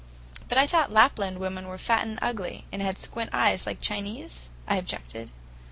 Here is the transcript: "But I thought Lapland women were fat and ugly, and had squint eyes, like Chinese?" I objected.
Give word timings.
"But 0.47 0.57
I 0.57 0.65
thought 0.65 0.91
Lapland 0.91 1.37
women 1.37 1.67
were 1.67 1.77
fat 1.77 2.07
and 2.07 2.17
ugly, 2.23 2.65
and 2.71 2.81
had 2.81 2.97
squint 2.97 3.29
eyes, 3.33 3.67
like 3.67 3.79
Chinese?" 3.81 4.49
I 4.67 4.77
objected. 4.77 5.29